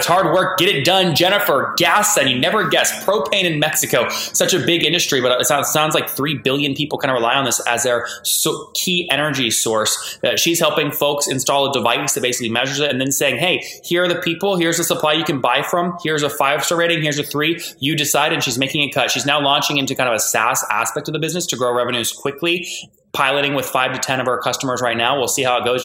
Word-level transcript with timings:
It's 0.00 0.06
hard 0.06 0.32
work. 0.32 0.56
Get 0.56 0.74
it 0.74 0.82
done. 0.82 1.14
Jennifer, 1.14 1.74
GasSend 1.78 2.30
you 2.30 2.38
never 2.38 2.66
guess 2.66 3.04
propane 3.04 3.44
in 3.44 3.58
Mexico. 3.58 4.08
Such 4.08 4.54
a 4.54 4.58
big 4.58 4.82
industry, 4.82 5.20
but 5.20 5.38
it 5.38 5.44
sounds, 5.44 5.68
sounds 5.68 5.94
like 5.94 6.08
3 6.08 6.38
billion 6.38 6.72
people 6.74 6.96
kind 6.96 7.10
of 7.10 7.16
rely 7.16 7.34
on 7.34 7.44
this 7.44 7.60
as 7.66 7.82
their 7.82 8.06
so 8.22 8.70
key 8.72 9.06
energy 9.10 9.50
source. 9.50 10.18
Uh, 10.24 10.38
she's 10.38 10.58
helping 10.58 10.90
folks 10.90 11.28
install 11.28 11.68
a 11.68 11.72
device 11.74 12.14
that 12.14 12.22
basically 12.22 12.48
measures 12.48 12.80
it 12.80 12.90
and 12.90 12.98
then 12.98 13.12
saying, 13.12 13.36
hey, 13.36 13.62
here 13.84 14.04
are 14.04 14.08
the 14.08 14.14
people. 14.22 14.56
Here's 14.56 14.78
the 14.78 14.84
supply 14.84 15.12
you 15.12 15.24
can 15.24 15.42
buy 15.42 15.60
from. 15.60 15.98
Here's 16.02 16.22
a 16.22 16.30
five 16.30 16.64
star 16.64 16.78
rating. 16.78 17.02
Here's 17.02 17.18
a 17.18 17.22
three. 17.22 17.62
You 17.78 17.94
decide. 17.94 18.32
And 18.32 18.42
she's 18.42 18.56
making 18.56 18.80
a 18.88 18.90
cut. 18.90 19.10
She's 19.10 19.26
now 19.26 19.38
launching 19.38 19.76
into 19.76 19.94
kind 19.94 20.08
of 20.08 20.14
a 20.14 20.20
SaaS 20.20 20.64
aspect 20.70 21.08
of 21.08 21.12
the 21.12 21.18
business 21.18 21.44
to 21.48 21.56
grow 21.56 21.74
revenues 21.74 22.10
quickly 22.10 22.66
piloting 23.12 23.54
with 23.54 23.66
five 23.66 23.92
to 23.92 23.98
10 23.98 24.18
of 24.20 24.28
our 24.28 24.38
customers 24.40 24.80
right 24.80 24.96
now. 24.96 25.18
We'll 25.18 25.28
see 25.28 25.42
how 25.42 25.58
it 25.58 25.64
goes. 25.66 25.84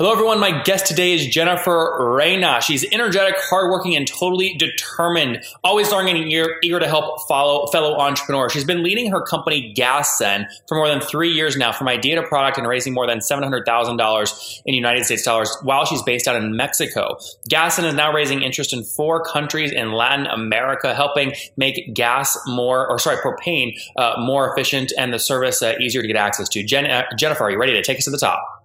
Hello, 0.00 0.12
everyone. 0.12 0.38
My 0.38 0.62
guest 0.62 0.86
today 0.86 1.12
is 1.12 1.26
Jennifer 1.26 2.14
Reyna. 2.14 2.60
She's 2.60 2.84
energetic, 2.92 3.34
hardworking, 3.36 3.96
and 3.96 4.06
totally 4.06 4.54
determined, 4.54 5.42
always 5.64 5.90
learning 5.90 6.22
and 6.22 6.32
eager, 6.62 6.78
to 6.78 6.86
help 6.86 7.26
follow 7.26 7.66
fellow 7.66 7.98
entrepreneurs. 7.98 8.52
She's 8.52 8.62
been 8.62 8.84
leading 8.84 9.10
her 9.10 9.20
company 9.20 9.74
GasSend 9.76 10.46
for 10.68 10.76
more 10.76 10.86
than 10.86 11.00
three 11.00 11.32
years 11.32 11.56
now, 11.56 11.72
from 11.72 11.88
idea 11.88 12.14
to 12.14 12.22
product, 12.22 12.58
and 12.58 12.68
raising 12.68 12.94
more 12.94 13.08
than 13.08 13.18
$700,000 13.18 14.62
in 14.66 14.74
United 14.74 15.04
States 15.04 15.24
dollars 15.24 15.52
while 15.62 15.84
she's 15.84 16.04
based 16.04 16.28
out 16.28 16.36
in 16.36 16.54
Mexico. 16.54 17.18
GasSend 17.50 17.82
is 17.82 17.94
now 17.94 18.12
raising 18.12 18.42
interest 18.42 18.72
in 18.72 18.84
four 18.84 19.24
countries 19.24 19.72
in 19.72 19.90
Latin 19.90 20.26
America, 20.26 20.94
helping 20.94 21.32
make 21.56 21.92
gas 21.92 22.38
more, 22.46 22.88
or 22.88 23.00
sorry, 23.00 23.16
propane 23.16 23.72
uh, 23.96 24.14
more 24.20 24.48
efficient 24.52 24.92
and 24.96 25.12
the 25.12 25.18
service 25.18 25.60
uh, 25.60 25.74
easier 25.80 26.02
to 26.02 26.06
get 26.06 26.16
access 26.16 26.48
to. 26.50 26.62
Jen, 26.62 26.86
uh, 26.86 27.02
Jennifer, 27.16 27.42
are 27.42 27.50
you 27.50 27.58
ready 27.58 27.72
to 27.72 27.82
take 27.82 27.98
us 27.98 28.04
to 28.04 28.10
the 28.12 28.18
top? 28.18 28.57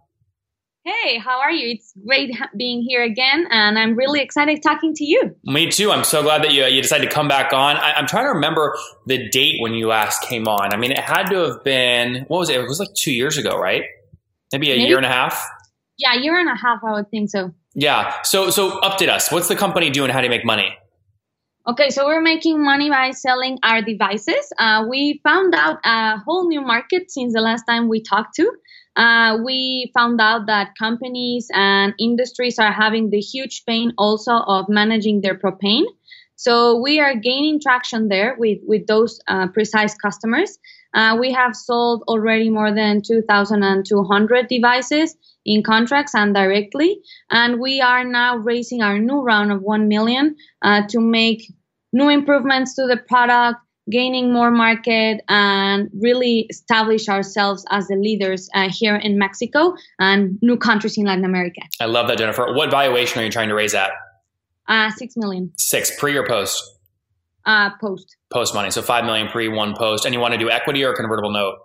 Hey, 0.85 1.17
how 1.17 1.39
are 1.39 1.51
you? 1.51 1.75
It's 1.75 1.93
great 2.05 2.31
being 2.57 2.81
here 2.81 3.03
again, 3.03 3.47
and 3.49 3.79
I'm 3.79 3.95
really 3.95 4.19
excited 4.19 4.61
talking 4.61 4.93
to 4.95 5.05
you. 5.05 5.33
Me 5.45 5.71
too. 5.71 5.91
I'm 5.91 6.03
so 6.03 6.21
glad 6.21 6.43
that 6.43 6.51
you, 6.51 6.65
you 6.65 6.81
decided 6.81 7.09
to 7.09 7.15
come 7.15 7.29
back 7.29 7.53
on. 7.53 7.77
I, 7.77 7.97
am 7.97 8.05
trying 8.05 8.25
to 8.25 8.31
remember 8.33 8.75
the 9.07 9.29
date 9.29 9.61
when 9.61 9.75
you 9.75 9.87
last 9.87 10.21
came 10.23 10.45
on. 10.45 10.73
I 10.73 10.77
mean, 10.77 10.91
it 10.91 10.99
had 10.99 11.27
to 11.27 11.37
have 11.37 11.63
been, 11.63 12.25
what 12.27 12.39
was 12.39 12.49
it? 12.49 12.59
It 12.59 12.67
was 12.67 12.81
like 12.81 12.93
two 12.95 13.13
years 13.13 13.37
ago, 13.37 13.57
right? 13.57 13.83
Maybe 14.51 14.71
a 14.71 14.75
Maybe? 14.75 14.89
year 14.89 14.97
and 14.97 15.05
a 15.05 15.09
half? 15.09 15.41
Yeah, 15.97 16.15
a 16.17 16.21
year 16.21 16.37
and 16.37 16.49
a 16.49 16.55
half, 16.55 16.83
I 16.85 16.91
would 16.91 17.09
think 17.09 17.29
so. 17.29 17.53
Yeah. 17.75 18.21
So, 18.23 18.49
so 18.49 18.81
update 18.81 19.07
us. 19.07 19.31
What's 19.31 19.47
the 19.47 19.55
company 19.55 19.89
doing? 19.89 20.11
How 20.11 20.19
do 20.19 20.25
you 20.25 20.29
make 20.29 20.45
money? 20.45 20.75
Okay, 21.65 21.89
so 21.89 22.05
we're 22.05 22.21
making 22.21 22.61
money 22.61 22.89
by 22.89 23.11
selling 23.11 23.57
our 23.63 23.81
devices. 23.81 24.51
Uh, 24.59 24.85
we 24.89 25.21
found 25.23 25.55
out 25.55 25.79
a 25.85 26.17
whole 26.17 26.47
new 26.49 26.61
market 26.61 27.09
since 27.09 27.33
the 27.33 27.39
last 27.39 27.63
time 27.63 27.87
we 27.87 28.01
talked 28.01 28.35
to 28.35 28.51
uh, 28.95 29.37
we 29.43 29.91
found 29.93 30.21
out 30.21 30.45
that 30.47 30.75
companies 30.77 31.47
and 31.53 31.93
industries 31.99 32.59
are 32.59 32.71
having 32.71 33.09
the 33.09 33.19
huge 33.19 33.63
pain 33.65 33.91
also 33.97 34.33
of 34.33 34.69
managing 34.69 35.21
their 35.21 35.35
propane. 35.35 35.85
So 36.35 36.79
we 36.81 36.99
are 36.99 37.15
gaining 37.15 37.59
traction 37.59 38.07
there 38.07 38.35
with, 38.37 38.59
with 38.63 38.85
those 38.87 39.19
uh, 39.27 39.47
precise 39.47 39.95
customers. 39.95 40.59
Uh, 40.93 41.17
we 41.19 41.31
have 41.31 41.55
sold 41.55 42.03
already 42.07 42.49
more 42.49 42.73
than 42.73 43.01
2,200 43.01 44.47
devices 44.47 45.15
in 45.45 45.63
contracts 45.63 46.15
and 46.15 46.33
directly. 46.33 46.99
And 47.29 47.59
we 47.59 47.81
are 47.81 48.03
now 48.03 48.37
raising 48.37 48.81
our 48.81 48.99
new 48.99 49.21
round 49.21 49.51
of 49.51 49.61
1 49.61 49.87
million 49.87 50.35
uh, 50.61 50.83
to 50.89 50.99
make 50.99 51.51
new 51.91 52.09
improvements 52.09 52.75
to 52.75 52.87
the 52.87 52.97
product, 52.97 53.59
gaining 53.89 54.31
more 54.31 54.51
market 54.51 55.21
and 55.27 55.89
really 55.99 56.47
establish 56.49 57.09
ourselves 57.09 57.65
as 57.69 57.87
the 57.87 57.95
leaders 57.95 58.49
uh, 58.53 58.69
here 58.69 58.95
in 58.95 59.17
Mexico 59.17 59.75
and 59.99 60.39
new 60.41 60.57
countries 60.57 60.97
in 60.97 61.05
Latin 61.05 61.25
America. 61.25 61.61
I 61.79 61.85
love 61.85 62.07
that, 62.07 62.17
Jennifer. 62.17 62.53
What 62.53 62.71
valuation 62.71 63.21
are 63.21 63.25
you 63.25 63.31
trying 63.31 63.49
to 63.49 63.55
raise 63.55 63.73
at? 63.73 63.91
Uh, 64.67 64.89
six 64.91 65.17
million. 65.17 65.51
Six 65.57 65.99
pre 65.99 66.15
or 66.15 66.25
post? 66.25 66.63
Uh, 67.45 67.71
post. 67.81 68.15
Post 68.31 68.55
money. 68.55 68.71
So 68.71 68.81
five 68.81 69.03
million 69.03 69.27
pre, 69.27 69.49
one 69.49 69.75
post. 69.75 70.05
And 70.05 70.13
you 70.13 70.21
want 70.21 70.33
to 70.33 70.37
do 70.37 70.49
equity 70.49 70.83
or 70.85 70.95
convertible 70.95 71.31
note? 71.31 71.55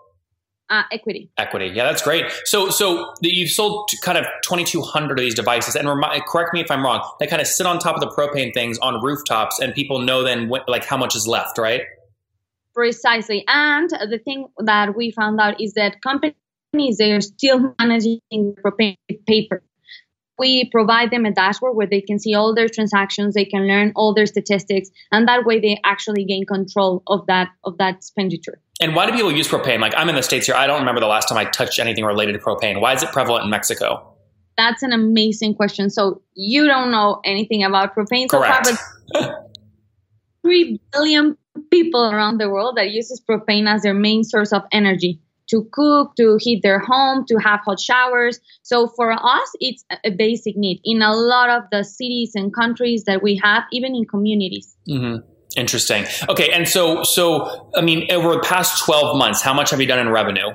Uh, 0.71 0.83
equity. 0.93 1.31
Equity. 1.39 1.67
Yeah, 1.67 1.85
that's 1.85 2.03
great. 2.03 2.27
So, 2.45 2.69
so 2.69 3.15
you've 3.23 3.51
sold 3.51 3.89
kind 4.03 4.19
of 4.19 4.27
2,200 4.43 5.19
of 5.19 5.23
these 5.23 5.35
devices, 5.35 5.75
and 5.75 5.89
correct 6.27 6.53
me 6.53 6.61
if 6.61 6.71
I'm 6.71 6.85
wrong. 6.85 7.09
They 7.21 7.27
kind 7.27 7.41
of 7.41 7.49
sit 7.49 7.67
on 7.67 7.79
top 7.79 7.95
of 7.95 8.01
the 8.01 8.09
propane 8.09 8.53
things 8.53 8.79
on 8.79 9.03
rooftops, 9.03 9.59
and 9.61 9.75
people 9.75 10.01
know 10.01 10.23
then 10.23 10.49
what, 10.49 10.69
like 10.69 10.85
how 10.85 10.99
much 10.99 11.17
is 11.17 11.27
left, 11.27 11.57
right? 11.57 11.83
Precisely. 12.75 13.45
And 13.49 13.89
the 13.89 14.21
thing 14.23 14.49
that 14.59 14.95
we 14.95 15.11
found 15.11 15.41
out 15.41 15.61
is 15.61 15.73
that 15.73 16.03
companies, 16.03 16.99
they 16.99 17.13
are 17.13 17.21
still 17.23 17.75
managing 17.81 18.21
propane 18.33 18.97
paper. 19.27 19.63
We 20.39 20.69
provide 20.71 21.11
them 21.11 21.25
a 21.25 21.33
dashboard 21.33 21.77
where 21.77 21.87
they 21.87 22.01
can 22.01 22.19
see 22.19 22.35
all 22.35 22.55
their 22.55 22.69
transactions, 22.69 23.35
they 23.35 23.45
can 23.45 23.67
learn 23.67 23.93
all 23.97 24.15
their 24.15 24.27
statistics, 24.27 24.91
and 25.11 25.27
that 25.27 25.45
way 25.45 25.59
they 25.59 25.81
actually 25.85 26.25
gain 26.25 26.47
control 26.47 27.03
of 27.07 27.27
that 27.27 27.49
of 27.65 27.79
that 27.79 27.97
expenditure. 27.97 28.61
And 28.81 28.95
why 28.95 29.07
do 29.07 29.13
people 29.13 29.33
use 29.33 29.49
propane? 29.49 29.81
Like 29.81 29.95
I'm 29.97 30.09
in 30.09 30.15
the 30.15 30.23
states 30.23 30.47
here, 30.47 30.55
I 30.55 30.67
don't 30.67 30.79
remember 30.79 31.01
the 31.01 31.07
last 31.07 31.29
time 31.29 31.39
I 31.39 31.45
touched 31.45 31.79
anything 31.79 32.05
related 32.05 32.33
to 32.35 32.39
propane. 32.39 32.81
Why 32.81 32.95
is 32.95 33.03
it 33.03 33.11
prevalent 33.13 33.45
in 33.45 33.51
Mexico? 33.51 34.15
That's 34.57 34.83
an 34.83 34.93
amazing 34.93 35.55
question. 35.55 35.91
So 35.91 36.23
you 36.35 36.67
don't 36.67 36.91
know 36.91 37.21
anything 37.25 37.63
about 37.65 37.95
propane 37.95 38.29
Correct. 38.29 38.67
so 38.67 38.75
far, 38.75 38.91
but 39.13 39.53
three 40.43 40.81
billion 40.93 41.37
people 41.71 42.11
around 42.11 42.39
the 42.39 42.49
world 42.49 42.77
that 42.77 42.91
uses 42.91 43.21
propane 43.21 43.69
as 43.69 43.83
their 43.83 43.95
main 43.95 44.25
source 44.25 44.53
of 44.53 44.63
energy 44.73 45.21
to 45.51 45.69
cook, 45.73 46.15
to 46.17 46.37
heat 46.41 46.61
their 46.63 46.79
home, 46.79 47.25
to 47.29 47.37
have 47.37 47.61
hot 47.65 47.81
showers. 47.81 48.41
So 48.63 48.89
for 48.89 49.13
us, 49.13 49.51
it's 49.61 49.85
a 50.05 50.11
basic 50.11 50.57
need 50.57 50.81
in 50.85 51.03
a 51.03 51.13
lot 51.13 51.51
of 51.51 51.65
the 51.71 51.85
cities 51.85 52.33
and 52.35 52.55
countries 52.55 53.05
that 53.05 53.23
we 53.23 53.41
have, 53.43 53.65
even 53.73 53.95
in 53.95 54.05
communities. 54.05 54.77
Mm-hmm. 54.89 55.27
Interesting. 55.57 56.05
Okay, 56.29 56.51
and 56.51 56.69
so 56.69 57.03
so 57.03 57.71
I 57.75 57.81
mean, 57.81 58.11
over 58.13 58.35
the 58.35 58.41
past 58.41 58.85
twelve 58.85 59.17
months, 59.17 59.43
how 59.43 59.55
much 59.55 59.71
have 59.71 59.81
you 59.81 59.87
done 59.87 59.99
in 59.99 60.11
revenue? 60.11 60.51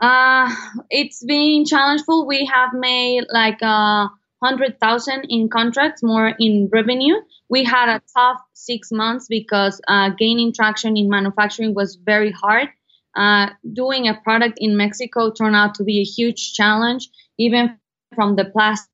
Uh, 0.00 0.54
it's 0.90 1.24
been 1.24 1.64
challengeful. 1.64 2.26
We 2.26 2.50
have 2.52 2.70
made 2.72 3.24
like 3.28 3.58
a 3.62 3.66
uh, 3.66 4.08
hundred 4.42 4.80
thousand 4.80 5.26
in 5.28 5.48
contracts, 5.50 6.02
more 6.02 6.32
in 6.38 6.68
revenue 6.72 7.16
we 7.48 7.64
had 7.64 7.88
a 7.88 8.02
tough 8.16 8.40
six 8.54 8.90
months 8.90 9.26
because 9.28 9.80
uh, 9.86 10.10
gaining 10.18 10.52
traction 10.52 10.96
in 10.96 11.08
manufacturing 11.08 11.74
was 11.74 11.96
very 11.96 12.32
hard. 12.32 12.68
Uh, 13.16 13.48
doing 13.72 14.06
a 14.08 14.14
product 14.22 14.58
in 14.60 14.76
Mexico 14.76 15.32
turned 15.32 15.56
out 15.56 15.74
to 15.74 15.84
be 15.84 16.00
a 16.00 16.04
huge 16.04 16.52
challenge, 16.52 17.08
even 17.38 17.78
from 18.14 18.36
the 18.36 18.44
plastics, 18.44 18.88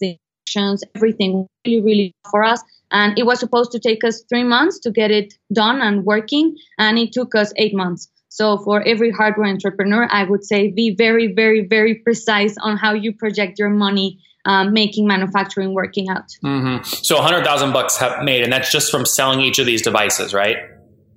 the 0.00 0.18
actions, 0.46 0.82
everything 0.94 1.46
really, 1.64 1.82
really 1.82 2.14
for 2.30 2.42
us. 2.42 2.62
And 2.90 3.18
it 3.18 3.24
was 3.24 3.40
supposed 3.40 3.72
to 3.72 3.78
take 3.78 4.04
us 4.04 4.24
three 4.28 4.44
months 4.44 4.78
to 4.80 4.90
get 4.90 5.10
it 5.10 5.34
done 5.52 5.80
and 5.80 6.04
working, 6.04 6.56
and 6.78 6.98
it 6.98 7.12
took 7.12 7.34
us 7.34 7.52
eight 7.56 7.74
months. 7.74 8.08
So 8.28 8.58
for 8.58 8.82
every 8.82 9.10
hardware 9.10 9.46
entrepreneur, 9.46 10.08
I 10.10 10.24
would 10.24 10.44
say 10.44 10.70
be 10.70 10.94
very, 10.94 11.32
very, 11.32 11.66
very 11.66 11.94
precise 11.94 12.54
on 12.60 12.76
how 12.76 12.92
you 12.92 13.12
project 13.12 13.58
your 13.58 13.70
money 13.70 14.18
um, 14.44 14.72
making 14.72 15.06
manufacturing 15.06 15.74
working 15.74 16.08
out. 16.08 16.28
Mm-hmm. 16.44 16.84
So 16.84 17.16
100,000 17.16 17.72
bucks 17.72 17.96
have 17.96 18.22
made, 18.22 18.42
and 18.42 18.52
that's 18.52 18.70
just 18.70 18.90
from 18.90 19.04
selling 19.04 19.40
each 19.40 19.58
of 19.58 19.66
these 19.66 19.82
devices, 19.82 20.32
right? 20.32 20.56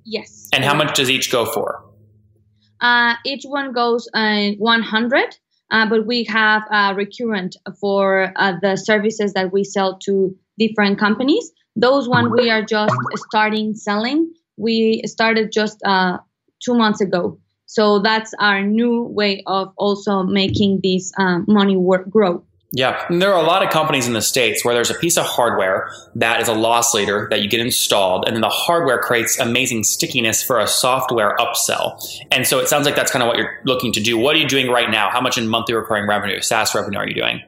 Yes. 0.04 0.50
And 0.54 0.64
how 0.64 0.74
much 0.74 0.96
does 0.96 1.10
each 1.10 1.32
go 1.32 1.46
for? 1.46 1.89
Uh, 2.82 3.16
each 3.26 3.44
one 3.46 3.74
goes 3.74 4.08
uh, 4.14 4.52
100, 4.58 5.38
uh, 5.72 5.90
but 5.90 6.06
we 6.06 6.24
have 6.26 6.64
uh, 6.72 6.94
recurrent 6.96 7.56
for 7.80 8.32
uh, 8.36 8.54
the 8.62 8.76
services 8.76 9.34
that 9.34 9.52
we 9.52 9.64
sell 9.64 9.98
to 10.00 10.36
different 10.58 11.00
companies. 11.00 11.52
Those 11.76 12.08
one 12.08 12.32
we 12.32 12.50
are 12.50 12.64
just 12.64 12.94
starting 13.16 13.76
selling. 13.76 14.34
We 14.58 15.04
started 15.06 15.52
just 15.52 15.80
uh, 15.86 16.18
two 16.64 16.74
months 16.74 17.02
ago. 17.02 17.40
So 17.66 18.00
that's 18.00 18.34
our 18.40 18.64
new 18.64 19.04
way 19.04 19.44
of 19.46 19.74
also 19.78 20.24
making 20.24 20.80
this 20.84 21.14
money 21.48 21.78
work 21.78 22.10
grow. 22.10 22.44
Yeah, 22.72 23.04
and 23.10 23.20
there 23.20 23.34
are 23.34 23.44
a 23.44 23.48
lot 23.48 23.64
of 23.64 23.72
companies 23.72 24.06
in 24.06 24.14
the 24.14 24.22
states 24.22 24.64
where 24.64 24.76
there's 24.76 24.92
a 24.92 24.96
piece 24.96 25.18
of 25.18 25.26
hardware 25.26 25.90
that 26.16 26.40
is 26.40 26.48
a 26.48 26.54
loss 26.54 26.94
leader 26.94 27.28
that 27.32 27.42
you 27.42 27.50
get 27.50 27.60
installed, 27.60 28.26
and 28.28 28.36
then 28.36 28.42
the 28.42 28.50
hardware 28.50 29.00
creates 29.00 29.40
amazing 29.40 29.84
stickiness 29.84 30.44
for 30.44 30.60
a 30.60 30.68
software 30.68 31.36
upsell. 31.38 32.00
And 32.32 32.46
so 32.46 32.60
it 32.60 32.68
sounds 32.68 32.86
like 32.86 32.96
that's 32.96 33.12
kind 33.12 33.24
of 33.24 33.28
what 33.28 33.38
you're 33.38 33.58
looking 33.66 33.92
to 33.94 34.00
do. 34.00 34.20
What 34.20 34.36
are 34.36 34.40
you 34.40 34.48
doing 34.48 34.70
right 34.70 34.90
now? 34.90 35.10
How 35.10 35.20
much 35.20 35.36
in 35.36 35.48
monthly 35.48 35.74
recurring 35.74 36.08
revenue, 36.08 36.42
SaaS 36.42 36.76
revenue, 36.76 37.00
are 37.00 37.08
you 37.08 37.16
doing? 37.16 37.42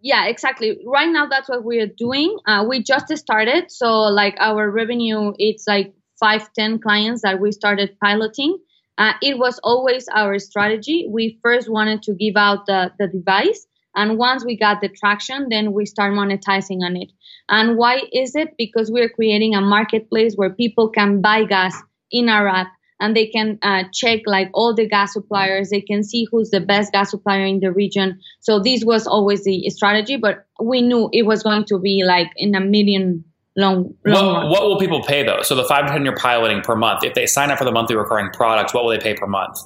Yeah, 0.00 0.26
exactly. 0.26 0.80
Right 0.84 1.08
now, 1.08 1.26
that's 1.26 1.48
what 1.48 1.62
we're 1.62 1.86
doing. 1.86 2.36
Uh, 2.44 2.64
we 2.68 2.82
just 2.82 3.16
started, 3.16 3.70
so 3.70 3.86
like 4.02 4.34
our 4.40 4.68
revenue, 4.68 5.32
it's 5.38 5.64
like 5.68 5.94
five, 6.18 6.52
ten 6.54 6.80
clients 6.80 7.22
that 7.22 7.38
we 7.38 7.52
started 7.52 7.96
piloting. 8.02 8.58
Uh, 8.98 9.12
it 9.22 9.38
was 9.38 9.60
always 9.62 10.08
our 10.08 10.38
strategy. 10.40 11.06
We 11.08 11.38
first 11.42 11.70
wanted 11.70 12.02
to 12.02 12.14
give 12.14 12.34
out 12.36 12.66
the, 12.66 12.92
the 12.98 13.06
device 13.06 13.66
and 13.94 14.18
once 14.18 14.44
we 14.44 14.56
got 14.56 14.80
the 14.80 14.88
traction, 14.88 15.48
then 15.50 15.72
we 15.72 15.86
start 15.86 16.12
monetizing 16.12 16.82
on 16.84 16.96
it. 16.96 17.10
And 17.48 17.76
why 17.76 18.02
is 18.12 18.36
it? 18.36 18.56
Because 18.56 18.90
we're 18.90 19.08
creating 19.08 19.54
a 19.54 19.60
marketplace 19.60 20.34
where 20.36 20.50
people 20.50 20.90
can 20.90 21.20
buy 21.20 21.44
gas 21.44 21.76
in 22.10 22.28
our 22.28 22.46
app 22.48 22.68
and 23.00 23.16
they 23.16 23.26
can 23.26 23.58
uh, 23.62 23.84
check 23.92 24.20
like 24.26 24.50
all 24.54 24.74
the 24.74 24.86
gas 24.86 25.14
suppliers. 25.14 25.70
They 25.70 25.80
can 25.80 26.04
see 26.04 26.26
who's 26.30 26.50
the 26.50 26.60
best 26.60 26.92
gas 26.92 27.10
supplier 27.10 27.44
in 27.44 27.60
the 27.60 27.72
region. 27.72 28.20
So 28.40 28.60
this 28.60 28.84
was 28.84 29.06
always 29.06 29.42
the 29.44 29.68
strategy, 29.70 30.16
but 30.16 30.46
we 30.62 30.82
knew 30.82 31.08
it 31.12 31.22
was 31.22 31.42
going 31.42 31.64
to 31.66 31.78
be 31.78 32.04
like 32.06 32.28
in 32.36 32.54
a 32.54 32.60
million 32.60 33.24
long. 33.56 33.94
long 34.04 34.34
what, 34.34 34.50
what 34.50 34.62
will 34.68 34.78
people 34.78 35.02
pay 35.02 35.24
though? 35.24 35.42
So 35.42 35.54
the 35.54 35.64
five 35.64 35.86
to 35.86 35.92
ten 35.92 36.04
you're 36.04 36.14
piloting 36.14 36.60
per 36.60 36.76
month. 36.76 37.02
If 37.02 37.14
they 37.14 37.26
sign 37.26 37.50
up 37.50 37.58
for 37.58 37.64
the 37.64 37.72
monthly 37.72 37.96
recurring 37.96 38.30
products, 38.32 38.72
what 38.74 38.84
will 38.84 38.90
they 38.90 38.98
pay 38.98 39.14
per 39.14 39.26
month? 39.26 39.58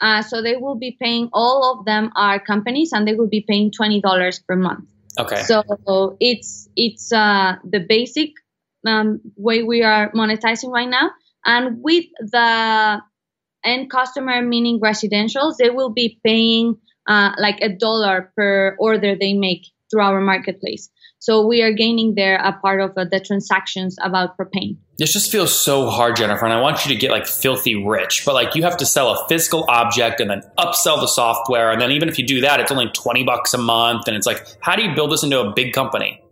Uh, 0.00 0.22
so 0.22 0.42
they 0.42 0.56
will 0.56 0.76
be 0.76 0.96
paying, 1.00 1.28
all 1.32 1.78
of 1.78 1.84
them 1.84 2.10
are 2.16 2.38
companies, 2.38 2.92
and 2.92 3.06
they 3.06 3.14
will 3.14 3.28
be 3.28 3.44
paying 3.46 3.70
$20 3.70 4.46
per 4.46 4.56
month. 4.56 4.90
Okay. 5.18 5.42
So 5.42 6.16
it's 6.20 6.68
it's 6.76 7.10
uh, 7.12 7.56
the 7.64 7.80
basic 7.80 8.32
um, 8.86 9.20
way 9.36 9.62
we 9.62 9.82
are 9.82 10.12
monetizing 10.12 10.70
right 10.70 10.88
now, 10.88 11.10
and 11.44 11.82
with 11.82 12.04
the 12.18 13.00
end 13.64 13.90
customer, 13.90 14.42
meaning 14.42 14.78
residentials, 14.80 15.56
they 15.58 15.70
will 15.70 15.90
be 15.90 16.20
paying 16.22 16.76
uh, 17.06 17.30
like 17.38 17.60
a 17.62 17.70
dollar 17.70 18.32
per 18.36 18.76
order 18.78 19.16
they 19.18 19.32
make 19.32 19.66
through 19.90 20.02
our 20.02 20.20
marketplace. 20.20 20.90
So 21.26 21.44
we 21.44 21.60
are 21.62 21.72
gaining 21.72 22.14
there 22.14 22.36
a 22.36 22.52
part 22.52 22.80
of 22.80 22.96
uh, 22.96 23.04
the 23.10 23.18
transactions 23.18 23.96
about 24.00 24.38
propane. 24.38 24.76
This 24.96 25.12
just 25.12 25.32
feels 25.32 25.52
so 25.52 25.90
hard, 25.90 26.14
Jennifer, 26.14 26.44
and 26.44 26.54
I 26.54 26.60
want 26.60 26.86
you 26.86 26.94
to 26.94 26.96
get 26.96 27.10
like 27.10 27.26
filthy 27.26 27.74
rich, 27.74 28.22
but 28.24 28.32
like 28.34 28.54
you 28.54 28.62
have 28.62 28.76
to 28.76 28.86
sell 28.86 29.10
a 29.10 29.26
physical 29.26 29.64
object 29.68 30.20
and 30.20 30.30
then 30.30 30.42
upsell 30.56 31.00
the 31.00 31.08
software. 31.08 31.72
And 31.72 31.80
then 31.80 31.90
even 31.90 32.08
if 32.08 32.16
you 32.16 32.24
do 32.24 32.42
that, 32.42 32.60
it's 32.60 32.70
only 32.70 32.90
20 32.90 33.24
bucks 33.24 33.54
a 33.54 33.58
month. 33.58 34.06
And 34.06 34.16
it's 34.16 34.24
like, 34.24 34.46
how 34.60 34.76
do 34.76 34.84
you 34.84 34.94
build 34.94 35.10
this 35.10 35.24
into 35.24 35.40
a 35.40 35.52
big 35.52 35.72
company? 35.72 36.22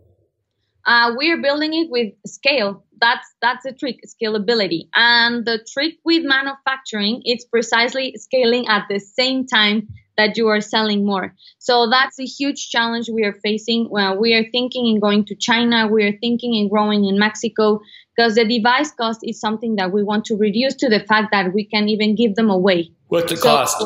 Uh, 0.85 1.11
we're 1.17 1.41
building 1.41 1.73
it 1.73 1.89
with 1.91 2.13
scale. 2.25 2.85
That's 3.01 3.27
that's 3.41 3.63
the 3.63 3.73
trick, 3.73 3.97
scalability. 4.07 4.87
And 4.95 5.43
the 5.43 5.59
trick 5.73 5.95
with 6.05 6.23
manufacturing, 6.23 7.21
it's 7.25 7.43
precisely 7.43 8.15
scaling 8.15 8.69
at 8.69 8.85
the 8.89 9.01
same 9.01 9.45
time 9.45 9.89
that 10.17 10.37
you 10.37 10.47
are 10.47 10.61
selling 10.61 11.05
more. 11.05 11.33
So 11.59 11.89
that's 11.89 12.19
a 12.19 12.25
huge 12.25 12.69
challenge 12.69 13.09
we 13.09 13.23
are 13.23 13.33
facing. 13.33 13.89
Well, 13.89 14.17
we 14.17 14.33
are 14.33 14.45
thinking 14.51 14.87
in 14.87 14.99
going 14.99 15.25
to 15.25 15.35
China, 15.35 15.87
we 15.87 16.03
are 16.03 16.17
thinking 16.19 16.53
in 16.55 16.69
growing 16.69 17.05
in 17.05 17.19
Mexico, 17.19 17.81
because 18.15 18.35
the 18.35 18.45
device 18.45 18.91
cost 18.91 19.19
is 19.23 19.39
something 19.39 19.75
that 19.75 19.91
we 19.91 20.03
want 20.03 20.25
to 20.25 20.35
reduce 20.35 20.75
to 20.75 20.89
the 20.89 21.01
fact 21.01 21.29
that 21.31 21.53
we 21.53 21.65
can 21.65 21.89
even 21.89 22.15
give 22.15 22.35
them 22.35 22.49
away. 22.49 22.91
What's 23.07 23.29
the 23.29 23.37
so, 23.37 23.43
cost? 23.43 23.83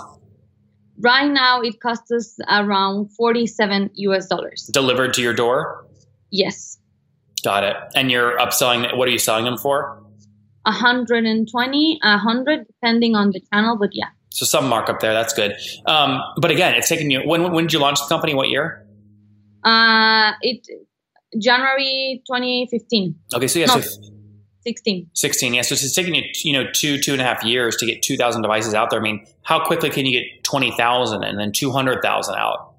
Right 1.02 1.32
now, 1.32 1.62
it 1.62 1.80
costs 1.80 2.12
us 2.12 2.38
around 2.50 3.10
47 3.16 3.92
US 3.96 4.28
dollars. 4.28 4.70
Delivered 4.74 5.14
to 5.16 5.22
your 5.22 5.34
door? 5.34 5.86
Yes. 6.30 6.78
Got 7.44 7.64
it. 7.64 7.78
And 7.96 8.12
you're 8.12 8.38
upselling, 8.38 8.96
what 8.98 9.08
are 9.08 9.12
you 9.12 9.18
selling 9.18 9.46
them 9.46 9.58
for? 9.58 10.04
120, 10.64 12.00
100, 12.04 12.68
depending 12.68 13.16
on 13.16 13.32
the 13.32 13.42
channel, 13.52 13.78
but 13.78 13.90
yeah. 13.94 14.10
So 14.30 14.46
some 14.46 14.68
markup 14.68 15.00
there. 15.00 15.14
That's 15.14 15.34
good. 15.34 15.56
Um, 15.86 16.22
but 16.38 16.52
again, 16.52 16.76
it's 16.76 16.88
taking 16.88 17.10
you. 17.10 17.22
When 17.22 17.52
when 17.52 17.66
did 17.66 17.74
you 17.74 17.80
launch 17.80 18.00
the 18.00 18.08
company? 18.08 18.34
What 18.34 18.50
year? 18.50 18.86
Uh, 19.64 20.34
it 20.42 20.66
January 21.42 22.24
2015. 22.28 23.16
Okay, 23.36 23.48
so 23.48 23.60
yeah, 23.60 23.66
no, 23.66 23.82
so 23.82 24.02
16. 24.64 25.10
16, 25.14 25.54
yeah. 25.54 25.62
So 25.62 25.74
it's 25.74 25.94
taking 25.94 26.16
you, 26.16 26.24
you 26.44 26.54
know, 26.54 26.70
two, 26.74 27.00
two 27.00 27.14
and 27.14 27.22
a 27.22 27.24
half 27.24 27.44
years 27.44 27.76
to 27.78 27.86
get 27.86 28.02
2,000 28.02 28.42
devices 28.42 28.74
out 28.74 28.90
there. 28.90 29.00
I 29.00 29.04
mean, 29.04 29.26
how 29.44 29.66
quickly 29.66 29.90
can 29.90 30.06
you 30.06 30.20
get 30.20 30.44
20,000 30.44 31.24
and 31.24 31.40
then 31.40 31.52
200,000 31.52 32.36
out? 32.36 32.74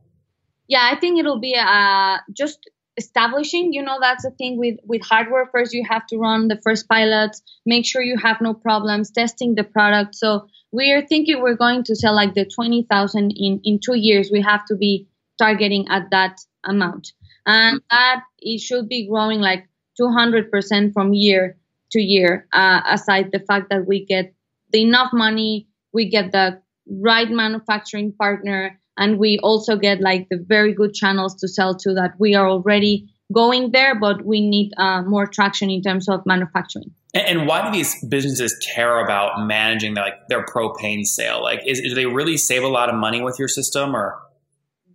Yeah, 0.69 0.88
I 0.91 0.99
think 0.99 1.19
it'll 1.19 1.41
be 1.41 1.56
uh, 1.56 2.19
just 2.32 2.58
establishing. 2.97 3.73
You 3.73 3.83
know, 3.83 3.99
that's 4.01 4.25
the 4.25 4.31
thing 4.31 4.59
with, 4.59 4.77
with 4.85 5.03
hardware. 5.03 5.49
First, 5.53 5.73
you 5.73 5.85
have 5.89 6.07
to 6.09 6.19
run 6.19 6.49
the 6.49 6.61
first 6.63 6.89
pilots, 6.89 7.43
make 7.65 7.87
sure 7.87 8.03
you 8.03 8.17
have 8.19 8.41
no 8.41 8.55
problems, 8.55 9.11
testing 9.11 9.55
the 9.55 9.65
product. 9.65 10.15
So 10.15 10.47
we 10.73 10.93
are 10.93 11.05
thinking 11.05 11.41
we're 11.41 11.57
going 11.57 11.85
to 11.85 11.97
sell 11.97 12.15
like 12.15 12.35
the 12.35 12.45
20,000 12.45 13.33
in, 13.37 13.61
in 13.65 13.81
two 13.81 13.97
years. 13.97 14.31
We 14.33 14.43
have 14.43 14.65
to 14.67 14.77
be 14.77 15.09
targeting 15.39 15.87
at 15.89 16.11
that 16.11 16.39
amount. 16.65 17.13
And 17.47 17.81
that 17.91 18.23
it 18.39 18.61
should 18.61 18.89
be 18.89 19.09
growing 19.09 19.41
like 19.41 19.69
200% 20.01 20.93
from 20.93 21.13
year 21.13 21.57
to 21.93 22.01
year, 22.01 22.47
uh, 22.53 22.81
aside 22.87 23.31
the 23.33 23.41
fact 23.41 23.71
that 23.71 23.87
we 23.87 24.05
get 24.05 24.35
the 24.73 24.83
enough 24.83 25.13
money, 25.13 25.69
we 25.93 26.09
get 26.09 26.33
the 26.33 26.61
right 26.87 27.31
manufacturing 27.31 28.13
partner, 28.13 28.80
and 29.00 29.19
we 29.19 29.41
also 29.43 29.76
get 29.76 30.00
like 30.00 30.29
the 30.31 30.38
very 30.47 30.73
good 30.73 30.94
channels 30.94 31.35
to 31.41 31.49
sell 31.49 31.75
to 31.75 31.94
that 31.94 32.12
we 32.19 32.37
are 32.37 32.49
already 32.49 33.08
going 33.32 33.70
there, 33.73 33.99
but 33.99 34.25
we 34.25 34.41
need 34.47 34.73
uh, 34.76 35.02
more 35.02 35.26
traction 35.26 35.70
in 35.70 35.82
terms 35.82 36.08
of 36.08 36.20
manufacturing. 36.26 36.91
And, 37.14 37.47
why 37.47 37.64
do 37.64 37.73
these 37.76 37.97
businesses 38.05 38.56
care 38.75 39.02
about 39.05 39.47
managing 39.47 39.94
their, 39.94 40.05
like 40.05 40.29
their 40.29 40.44
propane 40.44 41.05
sale? 41.05 41.43
Like, 41.43 41.61
is, 41.67 41.81
do 41.81 41.94
they 41.94 42.06
really 42.06 42.37
save 42.37 42.62
a 42.62 42.69
lot 42.69 42.88
of 42.88 42.94
money 42.94 43.20
with 43.20 43.37
your 43.38 43.49
system, 43.49 43.97
or 43.97 44.20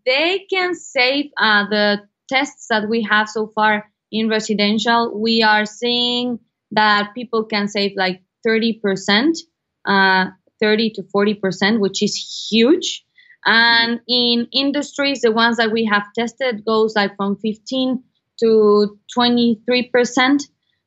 they 0.05 0.45
can 0.49 0.75
save 0.75 1.25
uh, 1.37 1.67
the 1.69 2.01
tests 2.29 2.67
that 2.69 2.87
we 2.87 3.01
have 3.03 3.27
so 3.27 3.47
far 3.47 3.89
in 4.11 4.29
residential? 4.29 5.19
We 5.19 5.43
are 5.43 5.65
seeing 5.65 6.39
that 6.71 7.13
people 7.15 7.43
can 7.43 7.67
save 7.67 7.93
like 7.97 8.21
thirty 8.45 8.79
percent, 8.81 9.37
uh, 9.85 10.27
thirty 10.61 10.91
to 10.91 11.03
forty 11.11 11.33
percent, 11.33 11.81
which 11.81 12.01
is 12.01 12.47
huge. 12.49 13.03
And 13.45 13.99
in 14.07 14.47
industries, 14.51 15.21
the 15.21 15.31
ones 15.31 15.57
that 15.57 15.71
we 15.71 15.85
have 15.85 16.03
tested 16.17 16.65
goes 16.65 16.95
like 16.95 17.15
from 17.15 17.37
15 17.37 18.03
to 18.39 18.99
23%. 19.17 20.41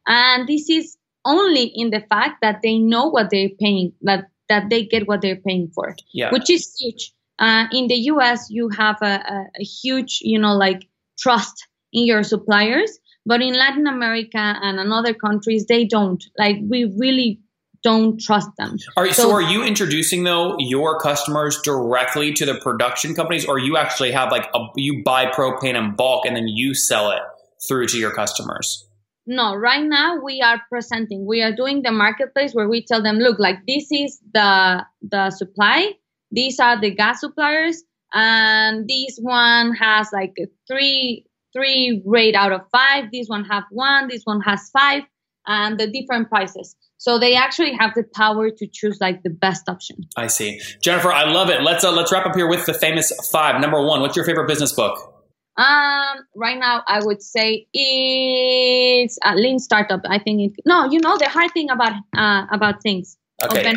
And 0.06 0.48
this 0.48 0.68
is 0.68 0.96
only 1.24 1.64
in 1.74 1.90
the 1.90 2.04
fact 2.08 2.40
that 2.42 2.60
they 2.62 2.78
know 2.78 3.06
what 3.06 3.30
they're 3.30 3.50
paying, 3.60 3.92
that 4.02 4.28
that 4.48 4.70
they 4.70 4.84
get 4.84 5.06
what 5.06 5.20
they're 5.20 5.36
paying 5.36 5.70
for, 5.74 5.94
yeah. 6.12 6.30
which 6.30 6.48
is 6.48 6.74
huge. 6.78 7.12
Uh, 7.38 7.66
in 7.70 7.86
the 7.86 7.94
U.S., 8.12 8.48
you 8.50 8.70
have 8.70 8.96
a, 9.02 9.06
a, 9.06 9.46
a, 9.60 9.62
huge, 9.62 10.20
you 10.22 10.38
know, 10.38 10.56
like 10.56 10.88
trust 11.18 11.66
in 11.92 12.06
your 12.06 12.22
suppliers, 12.22 12.98
but 13.26 13.42
in 13.42 13.54
Latin 13.54 13.86
America 13.86 14.38
and 14.38 14.80
in 14.80 14.90
other 14.90 15.12
countries, 15.12 15.66
they 15.66 15.84
don't. 15.84 16.24
Like 16.38 16.56
we 16.62 16.92
really 16.98 17.40
don't 17.82 18.20
trust 18.20 18.48
them. 18.58 18.76
Are, 18.96 19.06
so, 19.12 19.24
so, 19.24 19.32
are 19.32 19.42
you 19.42 19.62
introducing 19.62 20.24
though 20.24 20.56
your 20.58 20.98
customers 20.98 21.60
directly 21.62 22.32
to 22.34 22.46
the 22.46 22.54
production 22.56 23.14
companies, 23.14 23.46
or 23.46 23.58
you 23.58 23.76
actually 23.76 24.12
have 24.12 24.30
like 24.30 24.48
a, 24.54 24.66
you 24.76 25.02
buy 25.04 25.26
propane 25.26 25.74
in 25.74 25.94
bulk 25.94 26.26
and 26.26 26.36
then 26.36 26.48
you 26.48 26.74
sell 26.74 27.10
it 27.10 27.22
through 27.68 27.86
to 27.88 27.98
your 27.98 28.12
customers? 28.12 28.86
No, 29.26 29.54
right 29.54 29.84
now 29.84 30.18
we 30.22 30.40
are 30.40 30.62
presenting. 30.70 31.26
We 31.26 31.42
are 31.42 31.54
doing 31.54 31.82
the 31.82 31.92
marketplace 31.92 32.52
where 32.52 32.68
we 32.68 32.84
tell 32.84 33.02
them, 33.02 33.18
look, 33.18 33.38
like 33.38 33.58
this 33.66 33.86
is 33.92 34.18
the 34.32 34.84
the 35.02 35.30
supply. 35.30 35.92
These 36.30 36.58
are 36.58 36.80
the 36.80 36.94
gas 36.94 37.20
suppliers, 37.20 37.82
and 38.12 38.88
this 38.88 39.18
one 39.20 39.74
has 39.74 40.08
like 40.12 40.32
a 40.38 40.46
three 40.66 41.26
three 41.52 42.02
rate 42.06 42.34
out 42.34 42.52
of 42.52 42.62
five. 42.72 43.10
This 43.12 43.28
one 43.28 43.44
have 43.44 43.64
one. 43.70 44.08
This 44.08 44.22
one 44.24 44.40
has 44.40 44.70
five, 44.70 45.02
and 45.46 45.78
the 45.78 45.86
different 45.86 46.28
prices. 46.28 46.74
So 46.98 47.18
they 47.18 47.36
actually 47.36 47.74
have 47.74 47.94
the 47.94 48.04
power 48.14 48.50
to 48.50 48.66
choose 48.66 48.98
like 49.00 49.22
the 49.22 49.30
best 49.30 49.68
option. 49.68 49.96
I 50.16 50.26
see, 50.26 50.60
Jennifer. 50.82 51.12
I 51.12 51.30
love 51.30 51.48
it. 51.48 51.62
Let's 51.62 51.84
uh, 51.84 51.92
let's 51.92 52.12
wrap 52.12 52.26
up 52.26 52.34
here 52.34 52.48
with 52.48 52.66
the 52.66 52.74
famous 52.74 53.12
five. 53.32 53.60
Number 53.60 53.80
one, 53.80 54.00
what's 54.00 54.16
your 54.16 54.24
favorite 54.24 54.48
business 54.48 54.72
book? 54.72 55.14
Um, 55.56 56.18
right 56.36 56.58
now, 56.58 56.82
I 56.86 57.04
would 57.04 57.22
say 57.22 57.66
it's 57.72 59.18
a 59.24 59.34
lean 59.34 59.58
startup. 59.58 60.02
I 60.08 60.18
think 60.18 60.40
it. 60.40 60.62
No, 60.66 60.90
you 60.90 61.00
know 61.00 61.16
the 61.18 61.28
hard 61.28 61.52
thing 61.52 61.70
about 61.70 61.92
uh, 62.16 62.46
about 62.50 62.82
things. 62.82 63.16
Okay. 63.44 63.74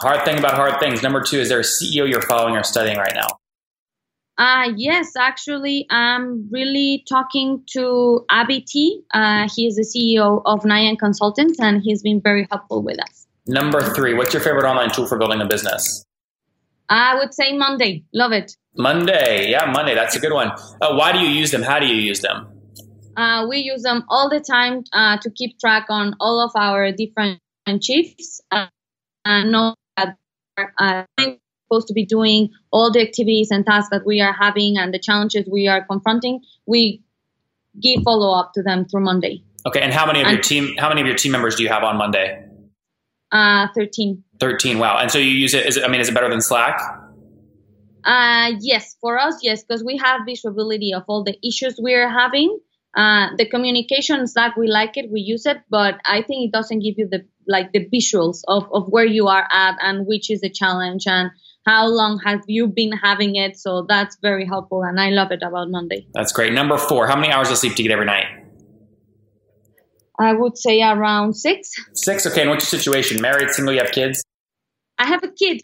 Hard 0.00 0.24
thing 0.24 0.38
about 0.38 0.54
hard 0.54 0.80
things. 0.80 1.02
Number 1.02 1.20
two, 1.20 1.38
is 1.38 1.48
there 1.48 1.60
a 1.60 1.64
CEO 1.64 2.08
you're 2.08 2.22
following 2.22 2.56
or 2.56 2.62
studying 2.62 2.96
right 2.96 3.12
now? 3.14 3.26
Uh, 4.38 4.72
yes, 4.76 5.12
actually, 5.16 5.86
I'm 5.90 6.48
really 6.50 7.04
talking 7.08 7.64
to 7.72 8.24
Abby 8.30 8.62
T. 8.62 9.02
Uh, 9.12 9.48
he 9.54 9.66
is 9.66 9.76
the 9.76 9.82
CEO 9.82 10.42
of 10.46 10.60
Nyan 10.60 10.98
Consultants, 10.98 11.60
and 11.60 11.82
he's 11.82 12.02
been 12.02 12.20
very 12.20 12.46
helpful 12.50 12.82
with 12.82 13.00
us. 13.00 13.26
Number 13.46 13.80
three, 13.80 14.14
what's 14.14 14.32
your 14.32 14.42
favorite 14.42 14.64
online 14.64 14.90
tool 14.90 15.06
for 15.06 15.18
building 15.18 15.40
a 15.40 15.46
business? 15.46 16.04
I 16.88 17.16
would 17.16 17.34
say 17.34 17.56
Monday. 17.56 18.04
Love 18.14 18.32
it. 18.32 18.56
Monday. 18.76 19.50
Yeah, 19.50 19.70
Monday. 19.70 19.94
That's 19.94 20.16
a 20.16 20.20
good 20.20 20.32
one. 20.32 20.50
Uh, 20.80 20.94
why 20.94 21.12
do 21.12 21.18
you 21.18 21.28
use 21.28 21.50
them? 21.50 21.62
How 21.62 21.78
do 21.78 21.86
you 21.86 21.96
use 21.96 22.20
them? 22.20 22.48
Uh, 23.16 23.46
we 23.48 23.58
use 23.58 23.82
them 23.82 24.04
all 24.08 24.30
the 24.30 24.40
time 24.40 24.84
uh, 24.92 25.18
to 25.18 25.30
keep 25.30 25.58
track 25.58 25.86
on 25.90 26.14
all 26.20 26.40
of 26.40 26.52
our 26.56 26.90
different 26.92 27.40
chiefs 27.80 28.40
uh, 28.50 28.66
and 29.24 29.52
know 29.52 29.74
that 29.96 30.16
uh, 30.78 31.04
supposed 31.72 31.88
to 31.88 31.94
be 31.94 32.04
doing 32.04 32.50
all 32.70 32.92
the 32.92 33.00
activities 33.00 33.50
and 33.50 33.64
tasks 33.64 33.88
that 33.90 34.04
we 34.04 34.20
are 34.20 34.32
having 34.32 34.76
and 34.76 34.92
the 34.92 34.98
challenges 34.98 35.48
we 35.50 35.68
are 35.68 35.84
confronting. 35.84 36.40
We 36.66 37.02
give 37.80 38.02
follow 38.02 38.38
up 38.38 38.52
to 38.54 38.62
them 38.62 38.84
through 38.84 39.04
Monday. 39.04 39.42
Okay, 39.66 39.80
and 39.80 39.92
how 39.92 40.06
many 40.06 40.20
of 40.20 40.26
and, 40.26 40.34
your 40.34 40.42
team? 40.42 40.76
How 40.76 40.88
many 40.88 41.00
of 41.00 41.06
your 41.06 41.16
team 41.16 41.32
members 41.32 41.56
do 41.56 41.62
you 41.62 41.68
have 41.68 41.84
on 41.84 41.96
Monday? 41.96 42.44
Uh, 43.30 43.68
thirteen. 43.74 44.24
Thirteen. 44.38 44.78
Wow. 44.78 44.98
And 44.98 45.10
so 45.10 45.18
you 45.18 45.30
use 45.30 45.54
it? 45.54 45.66
Is 45.66 45.76
it? 45.76 45.84
I 45.84 45.88
mean, 45.88 46.00
is 46.00 46.08
it 46.08 46.14
better 46.14 46.28
than 46.28 46.42
Slack? 46.42 46.78
Uh, 48.04 48.50
yes, 48.60 48.96
for 49.00 49.18
us, 49.18 49.38
yes, 49.42 49.62
because 49.62 49.84
we 49.84 49.96
have 49.96 50.22
visibility 50.26 50.92
of 50.92 51.04
all 51.06 51.22
the 51.22 51.36
issues 51.46 51.76
we're 51.78 52.10
having. 52.10 52.58
Uh, 52.94 53.28
the 53.38 53.48
communication 53.48 54.26
Slack, 54.26 54.56
we 54.56 54.66
like 54.66 54.96
it, 54.96 55.10
we 55.10 55.20
use 55.20 55.46
it, 55.46 55.58
but 55.70 55.94
I 56.04 56.20
think 56.22 56.48
it 56.48 56.52
doesn't 56.52 56.80
give 56.80 56.96
you 56.98 57.08
the 57.08 57.24
like 57.46 57.72
the 57.72 57.88
visuals 57.88 58.40
of, 58.48 58.68
of 58.72 58.88
where 58.88 59.06
you 59.06 59.28
are 59.28 59.46
at 59.50 59.76
and 59.80 60.06
which 60.06 60.30
is 60.30 60.40
the 60.40 60.50
challenge 60.50 61.04
and 61.06 61.30
how 61.64 61.86
long 61.86 62.18
have 62.24 62.42
you 62.46 62.66
been 62.66 62.92
having 62.92 63.36
it. 63.36 63.56
So 63.56 63.86
that's 63.88 64.16
very 64.20 64.46
helpful, 64.46 64.82
and 64.82 65.00
I 65.00 65.10
love 65.10 65.30
it 65.30 65.42
about 65.42 65.70
Monday. 65.70 66.06
That's 66.14 66.32
great. 66.32 66.52
Number 66.52 66.76
four, 66.76 67.06
how 67.06 67.16
many 67.16 67.32
hours 67.32 67.50
of 67.50 67.58
sleep 67.58 67.74
do 67.74 67.82
you 67.82 67.88
get 67.88 67.94
every 67.94 68.06
night? 68.06 68.26
I 70.18 70.32
would 70.32 70.58
say 70.58 70.82
around 70.82 71.34
six. 71.34 71.70
Six. 71.94 72.26
Okay. 72.26 72.42
And 72.42 72.50
what's 72.50 72.70
your 72.70 72.78
situation? 72.78 73.20
Married, 73.20 73.50
single? 73.50 73.74
You 73.74 73.80
have 73.80 73.92
kids? 73.92 74.22
I 74.98 75.06
have 75.06 75.22
a 75.24 75.28
kid. 75.28 75.62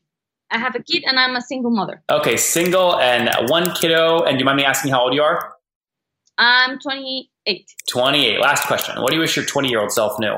I 0.50 0.58
have 0.58 0.74
a 0.74 0.82
kid, 0.82 1.04
and 1.06 1.18
I'm 1.18 1.36
a 1.36 1.42
single 1.42 1.70
mother. 1.70 2.02
Okay, 2.10 2.36
single 2.36 2.98
and 2.98 3.30
one 3.50 3.72
kiddo. 3.74 4.22
And 4.22 4.36
do 4.36 4.38
you 4.38 4.44
mind 4.44 4.56
me 4.56 4.64
asking 4.64 4.92
how 4.92 5.02
old 5.02 5.14
you 5.14 5.22
are? 5.22 5.52
I'm 6.38 6.78
28. 6.78 7.66
28. 7.90 8.40
Last 8.40 8.66
question. 8.66 9.02
What 9.02 9.10
do 9.10 9.16
you 9.16 9.20
wish 9.20 9.36
your 9.36 9.44
20 9.44 9.68
year 9.68 9.80
old 9.80 9.92
self 9.92 10.18
knew? 10.18 10.36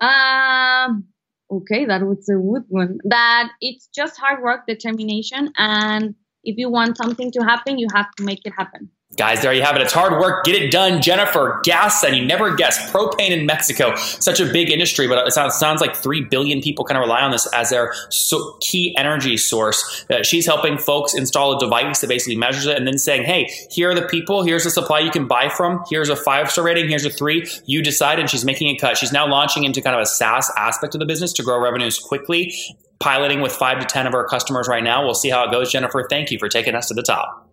Um. 0.00 1.08
Okay, 1.50 1.84
that 1.84 2.02
was 2.02 2.28
a 2.28 2.34
good 2.34 2.64
one. 2.68 2.98
That 3.04 3.50
it's 3.60 3.88
just 3.94 4.18
hard 4.18 4.42
work, 4.42 4.66
determination, 4.66 5.52
and 5.56 6.14
if 6.42 6.56
you 6.58 6.70
want 6.70 6.96
something 6.96 7.30
to 7.32 7.40
happen, 7.42 7.78
you 7.78 7.86
have 7.94 8.10
to 8.16 8.24
make 8.24 8.40
it 8.44 8.52
happen. 8.56 8.90
Guys, 9.16 9.42
there 9.42 9.52
you 9.52 9.62
have 9.62 9.76
it. 9.76 9.82
It's 9.82 9.92
hard 9.92 10.12
work. 10.14 10.44
Get 10.44 10.60
it 10.60 10.72
done. 10.72 11.00
Jennifer 11.00 11.60
GasSend 11.64 12.16
you 12.16 12.24
never 12.24 12.54
guess, 12.54 12.90
propane 12.90 13.30
in 13.30 13.46
Mexico. 13.46 13.94
Such 13.96 14.40
a 14.40 14.46
big 14.46 14.70
industry, 14.70 15.06
but 15.06 15.26
it 15.26 15.32
sounds, 15.32 15.54
sounds 15.54 15.80
like 15.80 15.94
3 15.94 16.22
billion 16.22 16.60
people 16.60 16.84
kind 16.84 16.98
of 16.98 17.02
rely 17.02 17.20
on 17.20 17.30
this 17.30 17.46
as 17.52 17.70
their 17.70 17.94
so 18.10 18.56
key 18.60 18.96
energy 18.96 19.36
source. 19.36 20.04
Uh, 20.10 20.22
she's 20.22 20.46
helping 20.46 20.78
folks 20.78 21.14
install 21.14 21.56
a 21.56 21.60
device 21.60 22.00
that 22.00 22.08
basically 22.08 22.36
measures 22.36 22.66
it 22.66 22.76
and 22.76 22.86
then 22.86 22.98
saying, 22.98 23.22
hey, 23.22 23.50
here 23.70 23.90
are 23.90 23.94
the 23.94 24.06
people. 24.08 24.42
Here's 24.42 24.64
the 24.64 24.70
supply 24.70 24.98
you 25.00 25.10
can 25.10 25.28
buy 25.28 25.48
from. 25.48 25.84
Here's 25.88 26.08
a 26.08 26.16
five 26.16 26.50
star 26.50 26.64
rating. 26.64 26.88
Here's 26.88 27.04
a 27.04 27.10
three. 27.10 27.48
You 27.66 27.82
decide. 27.82 28.18
And 28.18 28.28
she's 28.28 28.44
making 28.44 28.68
a 28.68 28.76
cut. 28.76 28.98
She's 28.98 29.12
now 29.12 29.28
launching 29.28 29.64
into 29.64 29.80
kind 29.80 29.94
of 29.94 30.02
a 30.02 30.06
SaaS 30.06 30.50
aspect 30.56 30.94
of 30.94 30.98
the 30.98 31.06
business 31.06 31.32
to 31.34 31.42
grow 31.42 31.60
revenues 31.60 31.98
quickly 31.98 32.54
piloting 33.00 33.40
with 33.40 33.52
five 33.52 33.78
to 33.80 33.84
10 33.84 34.06
of 34.06 34.14
our 34.14 34.26
customers 34.26 34.66
right 34.66 34.82
now. 34.82 35.04
We'll 35.04 35.14
see 35.14 35.28
how 35.28 35.44
it 35.44 35.50
goes. 35.50 35.70
Jennifer, 35.70 36.06
thank 36.08 36.30
you 36.30 36.38
for 36.38 36.48
taking 36.48 36.74
us 36.74 36.88
to 36.88 36.94
the 36.94 37.02
top. 37.02 37.43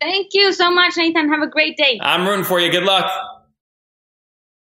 Thank 0.00 0.28
you 0.32 0.52
so 0.52 0.70
much, 0.70 0.96
Nathan. 0.96 1.28
Have 1.28 1.42
a 1.42 1.46
great 1.46 1.76
day. 1.76 1.98
I'm 2.00 2.26
rooting 2.26 2.44
for 2.44 2.58
you. 2.58 2.70
Good 2.70 2.84
luck. 2.84 3.10